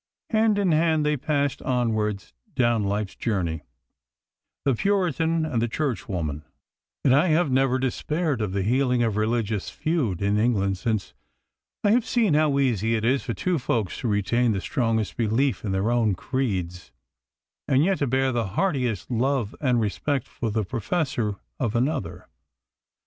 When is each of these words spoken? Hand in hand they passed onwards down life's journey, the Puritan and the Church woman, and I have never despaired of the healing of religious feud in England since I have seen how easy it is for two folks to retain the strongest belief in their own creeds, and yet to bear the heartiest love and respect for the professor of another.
Hand 0.31 0.57
in 0.57 0.71
hand 0.71 1.05
they 1.05 1.15
passed 1.15 1.61
onwards 1.61 2.33
down 2.55 2.83
life's 2.83 3.13
journey, 3.13 3.61
the 4.65 4.73
Puritan 4.73 5.45
and 5.45 5.61
the 5.61 5.67
Church 5.67 6.09
woman, 6.09 6.43
and 7.05 7.15
I 7.15 7.27
have 7.27 7.51
never 7.51 7.77
despaired 7.77 8.41
of 8.41 8.51
the 8.51 8.63
healing 8.63 9.03
of 9.03 9.15
religious 9.15 9.69
feud 9.69 10.23
in 10.23 10.39
England 10.39 10.79
since 10.79 11.13
I 11.83 11.91
have 11.91 12.07
seen 12.07 12.33
how 12.33 12.57
easy 12.57 12.95
it 12.95 13.05
is 13.05 13.21
for 13.21 13.35
two 13.35 13.59
folks 13.59 13.95
to 13.99 14.07
retain 14.07 14.53
the 14.53 14.59
strongest 14.61 15.17
belief 15.17 15.63
in 15.63 15.71
their 15.71 15.91
own 15.91 16.15
creeds, 16.15 16.91
and 17.67 17.83
yet 17.83 17.99
to 17.99 18.07
bear 18.07 18.31
the 18.31 18.47
heartiest 18.57 19.11
love 19.11 19.53
and 19.61 19.79
respect 19.79 20.27
for 20.27 20.49
the 20.49 20.63
professor 20.65 21.35
of 21.59 21.75
another. 21.75 22.27